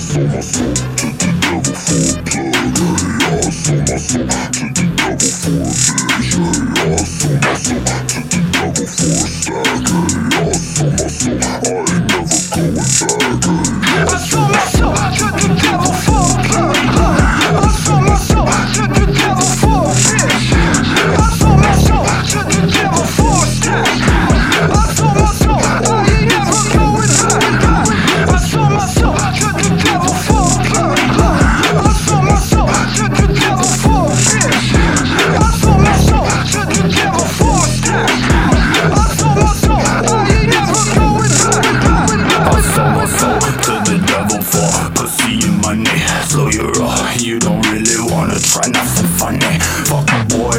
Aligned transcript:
sold 0.00 0.28
my 0.28 0.40
soul 0.40 0.74
to 0.74 1.06
the 1.06 1.38
devil 1.40 1.74
for 1.74 2.20
a 2.20 2.24
plug. 2.24 2.47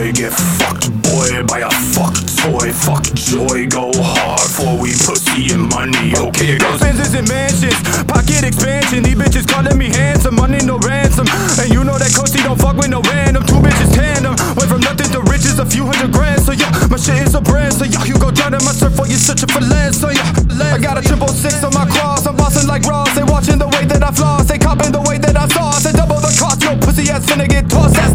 Get 0.10 0.34
fucked 0.34 0.90
boy 1.06 1.46
by 1.46 1.60
a 1.62 1.70
fuck 1.70 2.12
toy. 2.42 2.74
Fuck 2.74 3.06
joy, 3.14 3.70
go 3.70 3.94
hard 3.94 4.42
for 4.42 4.76
we 4.76 4.92
pussy 5.06 5.54
and 5.54 5.70
money. 5.70 6.12
Okay, 6.12 6.58
it 6.58 6.60
goes. 6.60 6.82
Benzes 6.82 7.14
and 7.14 7.30
mansions, 7.30 7.78
pocket 8.10 8.44
expansion. 8.44 9.06
These 9.06 9.16
bitches 9.16 9.48
calling 9.48 9.78
me 9.78 9.88
handsome, 9.88 10.36
money 10.36 10.60
no 10.66 10.76
ransom. 10.80 11.30
And 11.62 11.72
you 11.72 11.86
know 11.86 11.96
that 12.02 12.12
Coaasty 12.12 12.44
don't 12.44 12.60
fuck 12.60 12.76
with 12.76 12.90
no 12.90 13.06
random. 13.06 13.46
Two 13.46 13.62
bitches 13.62 13.94
tandem, 13.94 14.36
went 14.58 14.68
from 14.68 14.82
nothing 14.82 15.14
to 15.14 15.22
riches, 15.30 15.62
a 15.62 15.66
few 15.66 15.86
hundred 15.86 16.12
grand. 16.12 16.42
So 16.42 16.52
yeah, 16.52 16.74
my 16.90 16.98
shit 16.98 17.22
is 17.24 17.36
a 17.38 17.40
brand. 17.40 17.78
So 17.78 17.86
yeah, 17.86 18.04
you 18.04 18.18
go 18.18 18.34
down 18.34 18.58
in 18.58 18.64
my 18.66 18.74
surf 18.74 18.98
while 18.98 19.08
you 19.08 19.16
searching 19.16 19.48
for 19.48 19.62
land. 19.62 19.94
So 19.96 20.10
yeah, 20.10 20.26
I 20.74 20.82
got 20.82 20.98
a 20.98 21.06
triple 21.06 21.30
six 21.30 21.64
on 21.64 21.72
my 21.72 21.86
cross. 21.86 22.26
I'm 22.26 22.36
bossing 22.36 22.68
like 22.68 22.84
Ross. 22.90 23.14
They 23.16 23.24
watching 23.24 23.62
the 23.62 23.70
way 23.70 23.86
that 23.86 24.04
I 24.04 24.12
floss. 24.12 24.50
They 24.50 24.58
copping 24.58 24.92
the 24.92 25.06
way 25.06 25.22
that 25.22 25.38
I 25.38 25.48
sauce. 25.54 25.86
They 25.86 25.94
double 25.94 26.20
the 26.20 26.34
cost. 26.36 26.66
Yo, 26.66 26.76
pussy 26.82 27.08
ass 27.14 27.24
finna 27.30 27.48
get 27.48 27.70
tossed. 27.70 28.09